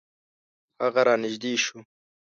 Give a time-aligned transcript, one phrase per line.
[0.81, 1.79] هغه را نژدې شو.